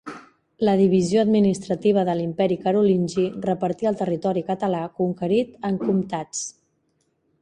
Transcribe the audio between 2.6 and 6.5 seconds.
Carolingi repartí el territori català conquerit en comtats.